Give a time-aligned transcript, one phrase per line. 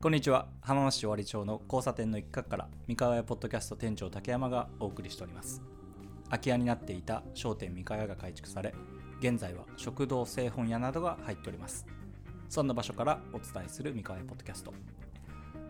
[0.00, 0.46] こんにちは。
[0.60, 5.60] 浜松市尾張町の交差点の一角から三河屋ポッドキャスト店長竹山がお送りしております。
[6.26, 8.72] 空き家になっていた商店三河屋が改築され
[9.18, 11.84] 現在は食堂製本屋などが入っております。
[12.48, 14.72] そんな場所からお伝えする三河屋ポッドキャスト。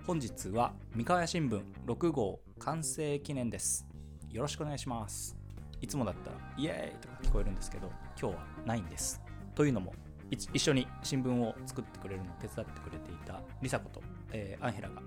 [0.07, 3.87] 本日は三河屋新聞6号完成記念です。
[4.31, 5.39] よろしくお願いします。
[5.81, 7.91] いつもだったらイエーイとか聞こえるんですけど
[8.21, 9.23] 今日はないんです。
[9.55, 9.95] というのも
[10.31, 14.03] 一緒に新聞を作ってくれるのを手伝ってくれていたリサ子と、
[14.33, 15.03] えー、アンヘラが、ま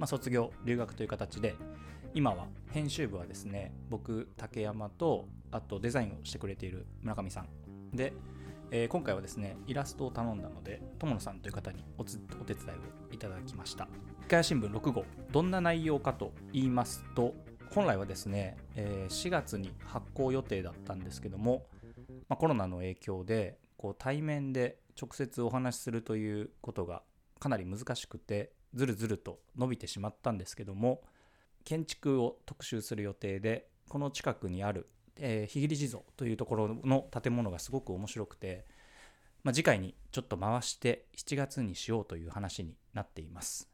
[0.00, 1.54] あ、卒業留学という形で
[2.14, 7.48] 今は編集部はですね僕竹山とあとデザインをしてくれている村上さん。
[7.94, 8.12] で、
[8.70, 12.04] えー、今回はですねイラストを頼んだので友野さんという方におお
[12.44, 13.88] 手伝いをいただきました。
[14.22, 17.34] 深谷新聞6号どんな内容かと言いますと
[17.70, 21.62] 本来はですね、えー、4月に発行予定だったんですけども、
[22.28, 27.02] まあ、コロナの影響でこう対面で直接お話しするということが
[27.38, 31.00] かなり難しくてずるずると伸びてしまったんですけども
[31.64, 38.66] 建築を特集する予定でこの近くにある、えー、日地蔵というところの建物がすごく面白くて、
[39.44, 43.68] まあ、次回にちょっと回して7月にしようという話になっています。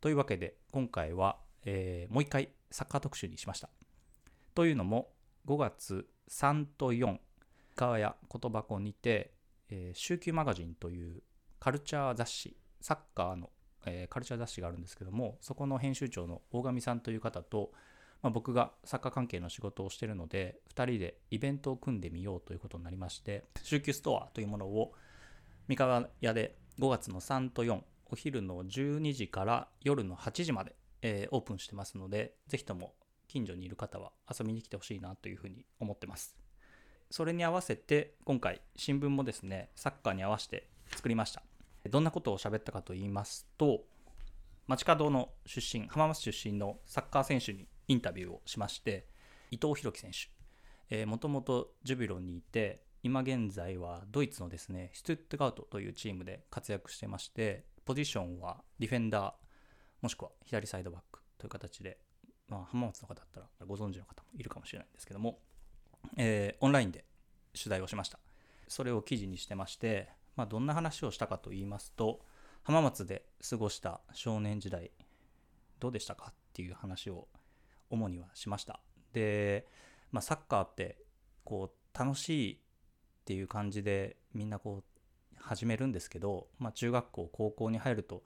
[0.00, 3.68] というわけで今回は、えー、もう一回サッカー特集にしました。
[4.54, 5.10] というのも
[5.46, 7.18] 5月3と4
[7.74, 9.32] 川や言葉庫にて
[9.70, 11.22] えー、週休マガジンという
[11.60, 13.50] カルチャー雑誌サッカーの、
[13.86, 17.72] えー、カルチャー雑誌があるんですけどもそこの編集長の大神さんという方と、
[18.22, 24.92] まあ、僕がサッカー関係の仕事をしているので2人でイベントを組んでみようということになりまして週休ストアというものを
[25.66, 32.94] 三河屋で5月の3と4お昼の12時から夜の8時まで、えー、オープンしてますのでぜひとも
[33.26, 36.47] 近所にいる方は遊びに来てほしいなというふうに思ってます。
[37.10, 41.42] それに合わせて今回新聞もですねサッカーに合わせて作りました。
[41.88, 43.84] どんなことを喋ったかと言いますと
[44.66, 49.06] 街角の出身浜松出身のサッカー選手にインタビューをしまして
[49.50, 51.06] 伊藤洋樹選手。
[51.06, 59.32] もともとジュビロにいて今現在はドイツのですねシュトゥットガウトというチームで活躍してましてポジションはディフェンダー
[60.02, 61.98] もしくは左サイドバックという形で、
[62.48, 65.38] まあ、浜松の方だったらご存知の方もいるかもしれないんですけども
[66.16, 67.04] えー、オンラインで
[67.58, 68.18] 取材をしました。
[68.68, 72.20] それを記事にしてまして、まあ、どんな話をしたかと言いますと
[72.62, 74.90] 浜松で過ごした少年時代
[75.80, 77.28] どうでしたかっていう話を
[77.90, 78.80] 主にはしました。
[79.12, 79.66] で、
[80.12, 80.98] まあ、サッカーって
[81.44, 82.58] こう楽しいっ
[83.24, 88.22] ていう感じでみんなこう始めるんですけど、まあ、中学校高校に入ると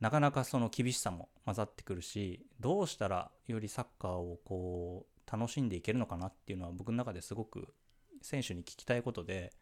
[0.00, 7.72] なかなかその厳しさも混ざってくるしどうしたらよりサッカーをこう楽しんでいけるのかなっていうのは僕の中ですごく
[8.22, 9.52] 選手に聞きたいことで、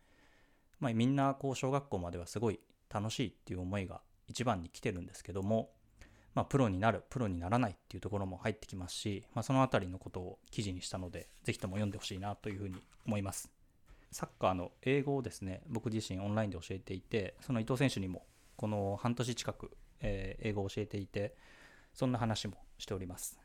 [0.78, 2.60] まあ、みんなこう小学校まではすごい
[2.93, 5.71] 楽しいっていう思いが一番に来てるんですけども、
[6.34, 12.76] まあ、プロになるプロにならないっていうところも入ってきますし、まあ、その辺りのことを記事にしたので是非とも読んでほしいなというふうに
[13.06, 13.50] 思います。
[14.12, 18.26] サッカーの英語をですね僕自身オンラインで教えていてその伊藤選手にも
[18.56, 19.70] この半年近く、
[20.00, 21.37] えー、英語を教えていて
[21.94, 23.38] そんな話もしております。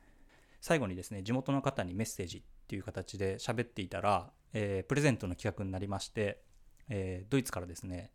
[0.65, 6.41] 最後にですね地元の方にメッセージっていう形で喋っていたら、えー、プレゼントの企画になりまして、
[6.89, 8.09] えー、ドイツからですね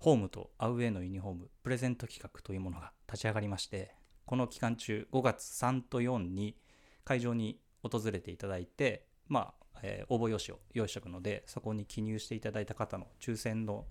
[0.00, 3.94] ホームとアウェーのユニフォームプレゼント企画というものが立ち上がりまして
[4.26, 6.56] この期間中5月3と4に
[7.04, 13.86] 会場に訪れていただいてまあ、えー、応募用紙を用意しておくのでそこに記入していただいた方の抽選の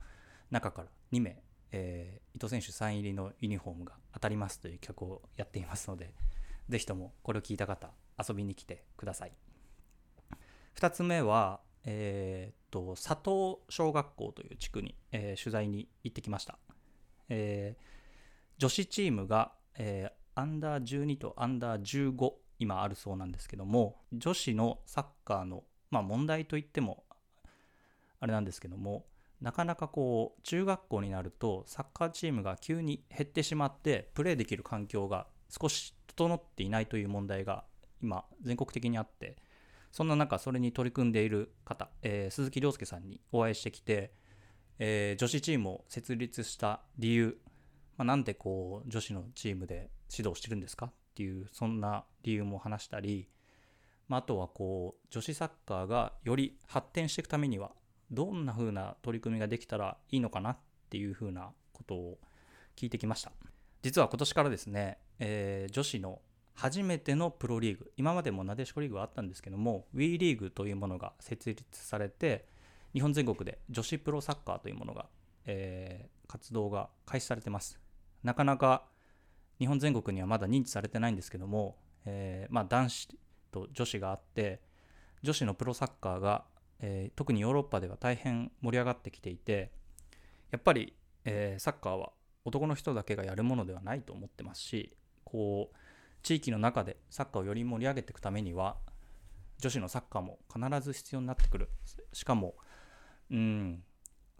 [0.52, 6.13] 中から2名、えー、伊藤選手サイン入りのユニフォームが当たりますという企画をやっていますので
[6.69, 9.31] ぜひともこれを聞いた方遊びに来てください。
[10.75, 16.57] 2つ目はえー、っと佐藤小学校という地区に、えー、取材に行ってきました、
[17.29, 17.81] えー、
[18.57, 27.03] 女子チームが、えアンダー12とアンダー15今あるそうなんですけども女子のサッカーの、まあ、問題といっても
[28.19, 29.06] あれなんですけども
[29.41, 37.63] なかなかこう中学校になるとサッカーチームが急に減ってしまってプレーできる環境が少し整っていないという問題が
[38.01, 39.38] 今全国的にあって
[39.92, 44.13] そんな中それに取り組んでいる方、えー、鈴木亮介さんにお会いしてきて、
[44.80, 47.38] えー、女子チームを設立した理由、
[47.98, 50.88] まあ、なんでこう女子のチームで指導してるんですか？
[50.88, 53.30] っていうそんな理由も話したり、
[54.07, 57.71] まあ、あとはこう女子サッカーがより発展していくためには
[58.10, 60.57] どんな風な取り組みができたらいいのかなっ
[60.89, 62.18] ていう風なことを
[62.75, 63.31] 聞いてきました。
[63.83, 66.21] 実は今年からですねえー、女子の
[66.54, 72.45] 初めてのプロリーグ今までもなでしこリーグはあったんですけども WE リーグというものが設立されて
[72.94, 75.07] 日本全国で女子プロサッカーというものが、
[75.45, 77.80] えー、活動が開始されてます。
[78.24, 78.86] なかなか、
[79.60, 83.07] 日本全国にはまだ認知されてないんですけども、えーまあ、男子
[83.51, 84.62] と女子があって
[85.21, 86.44] 女子のプロサッカーが、
[86.80, 89.71] えー特にヨーロッパでは大変盛り上がってきていて
[90.51, 90.94] やっぱり、
[91.25, 92.12] えーサッカーは
[92.45, 94.95] 男の人だけがやるものではないと思ってますし
[95.33, 95.75] こう
[96.21, 98.77] 地域の中でサッカーをより盛り上げていくためには
[99.57, 101.69] 女子のサッカーも必ず必要になってくる。
[102.13, 102.53] しかも
[103.31, 103.83] うん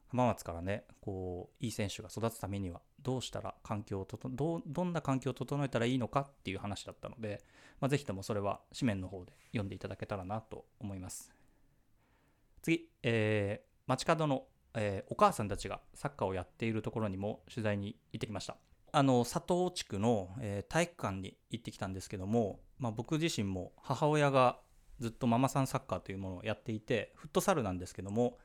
[0.10, 7.44] 浜松からねこういい選手が育つためにはどうしたら環境をとどどんな環境を整えたらいいのかっていう話だったので、
[7.81, 11.34] まあ、ぜひともそれは紙面の方で読んでいただけたらなと思います。
[12.62, 18.56] 次、えー街角の、えーお母さんたちがサッカーをやっているところにも取材に行ってきました。
[18.95, 24.60] あの佐藤地区の、えー体育館に行ってきたんですけども、まあ、僕自身も母親が
[25.00, 28.38] ずっとママさんサッカーというものをやっていてフットサルなんですけども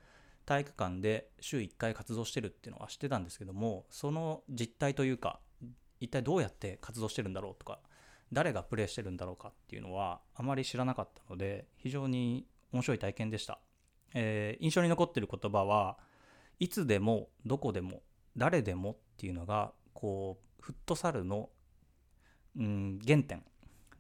[0.46, 5.38] 体育館で週1回活動してるっていうのは知ってたんですけどもその実態というか
[6.00, 7.80] 一体どうやって活動してるんだろうとか
[8.32, 13.58] 誰がプレーしてるんだろうかっていうのはあまり知らなかったので非常に面白い体験でした、
[14.14, 15.98] えー印象に残ってる言葉は
[16.58, 18.02] いつでもどこでも
[18.36, 21.50] 誰でもっていうのがこうフットサルの、
[22.56, 23.42] うん、原点。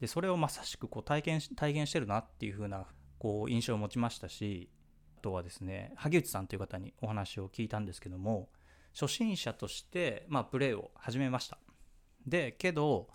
[0.00, 2.86] でそれをまさしくこう体験体現してるなっていう風な
[3.18, 4.70] こう印象を持ちましたし
[5.16, 8.48] あとはですね萩内さんという方にお話を聞いたんですけども
[8.92, 11.58] 初心者として、まあ、プレーを始めました。
[12.28, 13.08] でけど、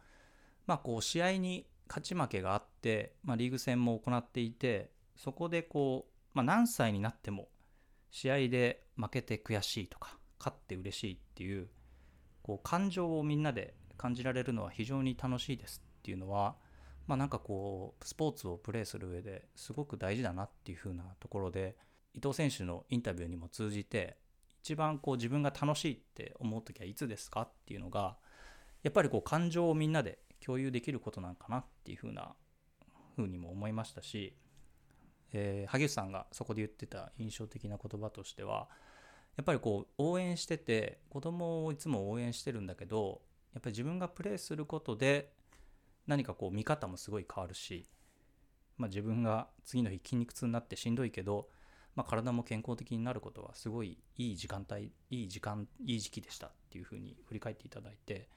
[0.68, 7.48] まあ、こう試合に勝ち負けがあって、まあ、リーグ戦も行っていてそこでこう、まあ、何歳になっても
[8.12, 11.70] 試合で負けて悔しいとか勝って嬉しいっていう
[12.44, 16.56] こう感情をみんなで感じられるのは非常に楽しいですっていうのは
[17.08, 21.76] まあなんかこうスポーツをプレーする上ですごく大事だなっていう風なところで
[22.14, 24.18] 伊藤選手のインタビューにも通じて
[24.62, 28.18] 一番こう自分が楽しいって思う時はいつですかっていうのが
[28.84, 32.34] やっぱりこう感情をみんなで共有できることなんかなっていう風な
[33.16, 34.36] 風にも思いましたし、
[35.32, 38.68] えー萩内さんがそこで言ってた印象的な言葉としては
[39.36, 43.22] やっぱりこう応援してて子供をいつも応援してるんだけど
[43.54, 45.34] やっぱり自分がプレーすることで
[46.08, 47.86] 何かこう見方もすごい変わるし、
[48.78, 51.48] まあ、自分が次の日筋肉痛になってしんどいけど、
[51.96, 58.30] まあ、体も健康的になることはすごいいい時間帯いい時間いい時期でしたっていうふうに振り返っていただいて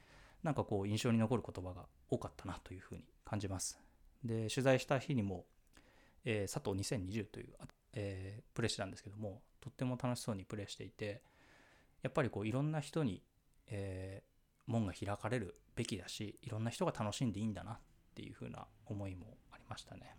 [0.43, 3.81] なんかこう印象に残る言葉が多かったなというふうに感じます。
[4.25, 5.45] で取材した日にも、
[6.25, 7.55] えー佐藤2020という、
[7.97, 11.23] えープレーしてたんですけどもとっても楽しそうにプレーしていて
[12.03, 13.23] やっぱりこういろんな人に、
[13.67, 14.37] えー
[14.69, 17.79] 門が開かれるべきだしいろんな人が楽しんでいいんだなっ
[18.17, 20.17] ていう風な思いもありましたね。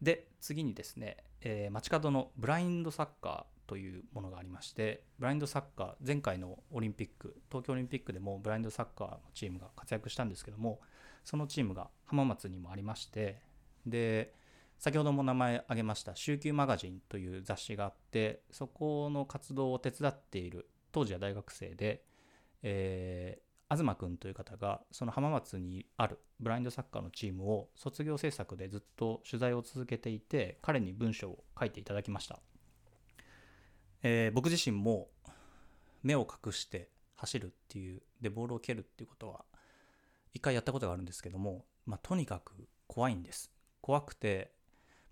[0.00, 10.80] で次にですね、えー街角のブラインドサッカーというものがありましてブラインドサッカー前回のオリンピック東京オリンピックでもブラインドサッカーのチームが活躍したんですけども
[11.24, 13.40] そのチームが浜松にもありまして
[13.84, 14.32] で
[14.78, 22.04] 先ほども名前挙げました「週休マガジン」という雑誌があってそこの活動を手伝っている当時は大学生で、
[22.62, 32.38] えー東くんという方がその浜松にあるブラインドサッカーのチームを卒業制作でずっと取材を続けていて彼に文章を書いていただきました、
[34.04, 35.08] えー僕自身も
[36.04, 39.44] 目を隠して走るっていうでボールを蹴るっていうことは
[40.32, 43.50] 一回やったことがあるんですけども、まあ、とにかく怖いんです。
[43.80, 44.52] 怖くて、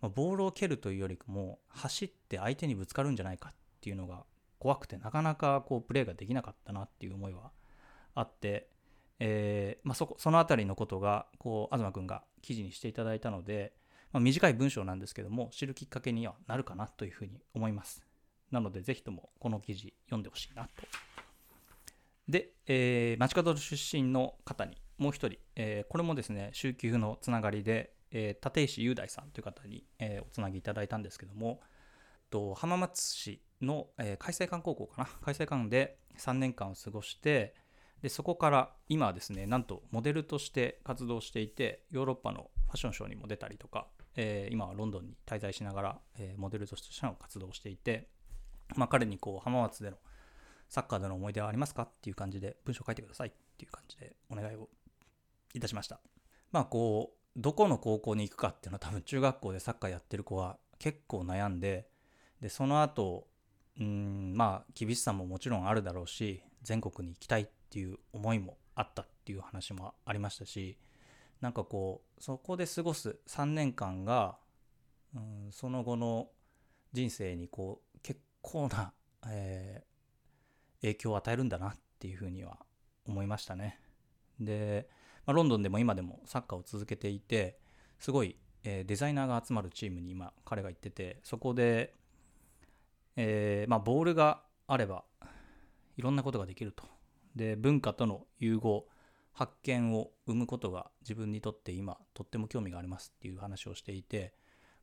[0.04, 4.24] まあ、ボールを蹴るというよりも走って相手にぶつかるんじゃないかっていうのが
[4.58, 7.52] 怖くてなかなかこうプレーができなかったなっていう思いは
[8.14, 8.68] あって、
[9.18, 13.72] えーまあ、そこその辺りのことがこう東君が記事にしていただいたので、
[14.12, 18.04] まあ、短い文章なんですけども知るきっかけにはなるかなというふうに思います。
[18.50, 20.68] なのでぜひともこの記事読んでほしいなと。
[22.28, 31.60] で、えー街角出身の方にもう一人、えーこれもですね週休のつながりで、えー立石雄大さんという方に、えーおつなぎいただいたんですけども
[32.30, 35.08] と浜松市の、えー海星館高校かな？
[35.20, 37.54] 海星館で3年間を過ごして
[38.00, 48.08] でそこから今はですねなんとモデルとして活動していてヨーロッパのファッションショーにも出たりとか、えー今はロンドンに滞在しながら、えーモデルとしての活動をしていて、
[48.76, 49.96] まあ、彼にこう浜松での
[50.68, 51.82] サッカーでの思い出はありますか？
[51.82, 54.68] っていう感じで文章を書いてくださいっていう感じでお願いを
[55.54, 56.00] いたしました。
[56.52, 61.88] まあこうどこの高校に行くかっていうのは多分中学校でサッカーやってる子は結構悩んで
[62.40, 63.26] でその後
[63.80, 70.78] うんまあ厳しさももちろんあるだろうし全国に行きたいっていう思いもあったっていう話もありましたし
[71.40, 74.36] なんかこうそこで過ごす3年間が
[75.14, 76.28] うんその後の
[76.92, 78.92] 人生にこう結構な、
[79.28, 79.94] えー
[80.84, 82.58] 影響を与えるんだなっていうふうには
[83.06, 83.80] 思いましたね。
[84.38, 84.88] で、
[85.26, 87.58] まあ、ロンドンでも今でもサッカーを続けていて
[87.98, 91.94] すごい、えーデザイナーが集まるチームに今彼が行っててそこで、
[93.16, 95.04] えーまあ、ボールがあれば
[95.96, 96.84] いろんなことができると。
[97.36, 98.86] で文化との融合
[99.32, 104.32] 発見を生むことが自分にとって今とっても興味がありますっていう話をしていて、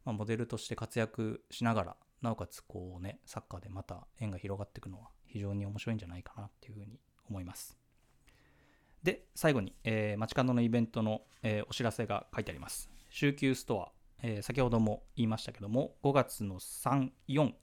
[0.04, 7.81] まあ、モデルとして活躍しながらなおかつこうねサッカーでまた縁が広がっていくのは非常に面白いんじゃないかなっていうふうに思います。
[9.04, 12.90] で最後に、えー、街角のイベントの、えーお知らせが書いてあります。
[13.10, 13.92] 週休ストア、
[14.24, 17.54] えー先ほども言いましたけども5月の34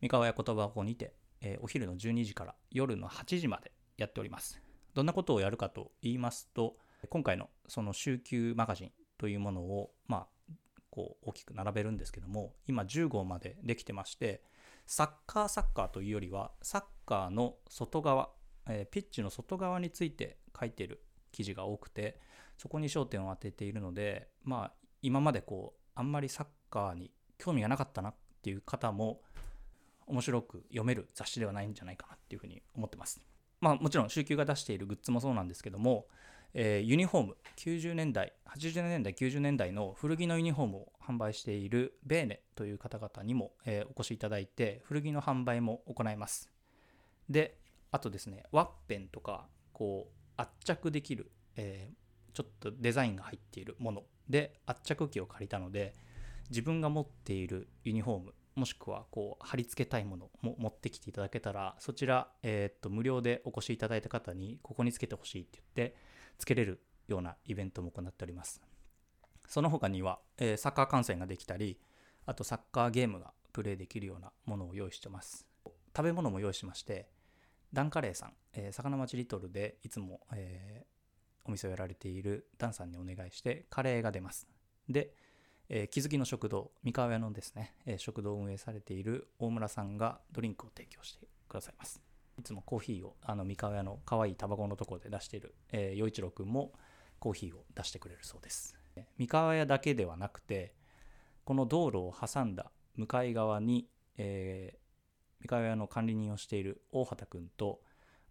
[0.00, 4.60] 三河屋言葉箱にて、えお昼の12時から夜の8時までやっております。
[4.94, 6.76] どんなことをやるかと言いますと
[7.08, 10.54] 今回のその週休マガジンというものをまあ
[10.90, 14.42] こう大きく並べるんですけども今10号までできてまして
[14.86, 18.30] サッカーサッカーというよりはサッカーの外側、
[18.68, 22.20] えピッチの外側について書いてる記事が多くて
[22.58, 29.20] そこに焦点を当てているのでまあ今までこうあんまりサッカーに興味がなかったなっていう方も
[30.06, 33.20] 面白く読める雑誌ではないんじゃないかなっていうふうに思ってます。
[33.60, 36.06] まあもちろん週休が出しているグッズもそうなんですけども、
[36.54, 46.50] えーユニフォーム90年代80年代90年代の古着のユニフォームを販売しているベーネという方々にも、えーお越しいただいて古着の販売も行います
[47.28, 47.56] で
[47.90, 52.02] あとですねワッペンとかこう圧着できる、えー
[52.34, 55.92] ちょっとデザインが入っているもので圧着機を借りたので
[56.48, 65.96] 自分が持っているユニフォームもしくはこう貼り付けたいものも持ってきていただけたらそちら、えーっと無料でお越しいただいた方にここにつけてほしいって言って
[66.38, 68.62] つけれるようなイベントも行っております。
[69.46, 71.78] その他には、えーサッカー観戦ができたり
[72.24, 75.46] あとサッカーゲームがプレイできるようなものを用意してます。
[75.94, 77.10] 食べ物も用意しまして
[77.72, 80.92] ダンカレーさん、えー魚町リトルでいつも、えー
[81.44, 84.46] お店をやられているダンさんにお願いしてカレーが出ます。
[84.88, 85.12] で、
[85.68, 92.00] えー気づきの食堂三河屋のですね、え食堂を運営されている大村さんがドリンクを提供してくださいます。
[92.38, 96.72] いつもコーヒーをあの三河屋の可愛いタバコのところで出している、えー、陽一郎くんも
[97.18, 98.76] コーヒーを出してくれるそうです。
[99.18, 100.74] 三河屋だけではなくて
[101.44, 103.88] この道路を挟んだ向かい側に、
[104.18, 104.78] え
[105.42, 107.80] 三河屋の管理人をしている大畑くんと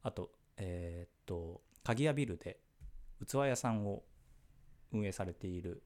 [0.01, 2.59] あとえーっと鍵屋ビルで
[3.27, 4.03] 器屋さんを
[4.91, 5.83] 運営されている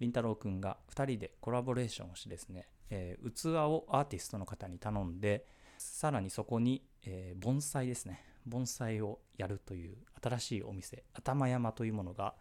[0.00, 5.46] りんたろうくんが2人でコラボレーションをしてですね、えー器をアーティストの方に頼んで
[5.78, 8.24] さらにそこに、えー盆栽ですね。
[8.46, 12.34] 盆栽をやるという新しいお店頭山というものが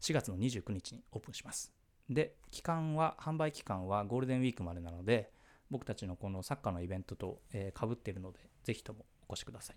[0.00, 1.72] 4月の29日にオープンします。
[2.10, 5.30] で期間は販売期間はゴールデンウィークまでなので
[5.70, 7.40] 僕たちのこのサッカーのイベントと
[7.72, 9.76] かぶっているのでぜひともお越しください。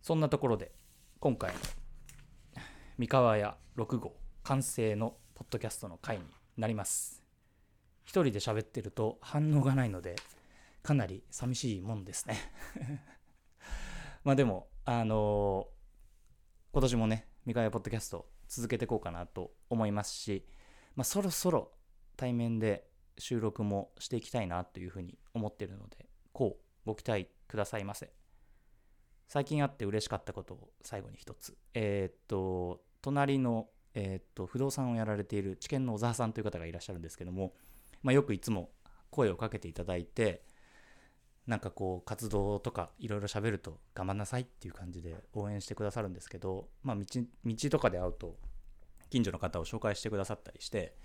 [0.00, 0.72] そんなところで
[1.20, 1.60] 今回の
[2.98, 6.24] 三河屋6号完成のポッドキャストの回に
[6.56, 7.22] なります。
[8.04, 10.16] 一人で喋ってると反応がないので
[10.82, 12.36] かなり寂しいもんですね。
[14.24, 15.82] まあでもあのー
[16.74, 20.46] 今年もね三河屋ポッドキャスト続けていこうかなと思いますし、
[20.96, 21.70] まあ、そろそろ
[22.16, 22.88] 対面で
[23.18, 28.12] 収録もしていきたいなというふうに思ってるのでこうご期待くださいませ。
[29.28, 31.56] 最近あって嬉しかったことを最後に一つ。
[31.74, 37.54] えーっと隣のえーっと不動産をやられている知見の小沢さんという方がいらっしゃるんですけども、
[38.02, 38.70] まあ、よくいつも
[39.10, 40.42] 声をかけていただいて
[41.46, 47.04] なんかこう活動とかいろいろ喋ると頑張んなさいっていう感じで応援してくださるんですけど、まあ、道
[47.44, 48.36] 道とかで会うと
[49.10, 50.96] 近所の方を紹介してくださったりして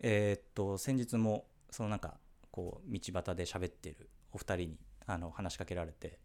[0.00, 2.18] えーっと先日もそのなんか
[2.50, 6.18] こう道端で喋ってるお二人にあの話しかけられて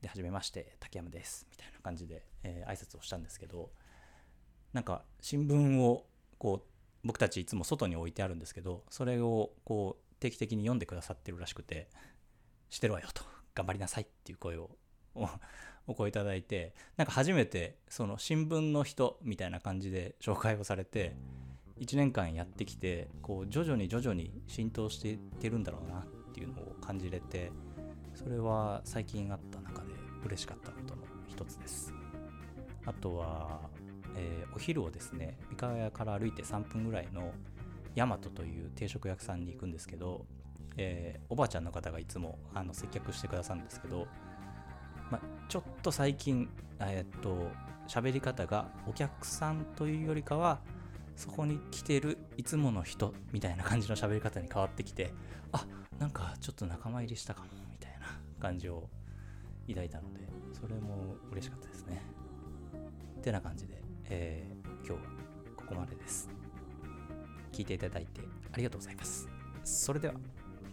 [0.00, 3.70] で「はじめまして竹山です」みたいな感じで、えー挨拶をしたんですけど
[4.72, 6.06] なんか新聞を
[6.38, 11.88] こう僕たちいつも外に置いてあるんですけどそれをこう定期的に読んでくださってるらしくて
[12.68, 13.24] 「してるわよ」と
[13.54, 14.76] 「頑張りなさい」っていう声を
[15.86, 21.16] お声いただいてなんか初めてその新聞の人みたいな感じで紹介をされて
[21.80, 27.50] 1年間やってきてこう徐々に徐々に浸透していってるんだろうなっていうのを感じれて
[28.14, 29.94] それは最近あった中で
[30.24, 31.94] 嬉しかったことの一つです。
[32.84, 33.60] あとは、
[34.16, 37.32] えーお昼をですね三河屋から歩いて3分ぐらいの
[37.94, 40.26] 大和という定食屋さんに行くんですけど、
[40.76, 44.06] えーおばあちゃんの方がいつもあの接客してくださるんですけど、
[45.10, 46.48] ま、ちょっと最近
[46.80, 47.48] えーっと
[47.88, 50.60] 喋り方がお客さんというよりかは
[51.16, 55.12] そこに来てるいつもの人みたいな感じの喋り方に変わってきて
[55.52, 55.66] あ
[55.98, 58.06] なんかちょっと仲間入りしたかもみたいな
[58.40, 58.88] 感じを
[59.68, 60.20] 抱いたので
[60.52, 62.02] それも嬉しかったですね。
[63.22, 65.10] てな感じで、えー今日は
[65.56, 66.28] ここまでです。
[67.52, 69.28] 聞いていただいてありがとうございます。
[69.62, 70.14] それでは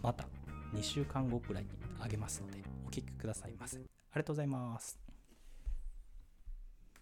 [0.02, 0.26] また
[0.74, 1.68] 2週間後くらいに
[2.00, 3.76] あげますのでお聞きくださいませ。
[3.76, 5.07] ありがとうございます。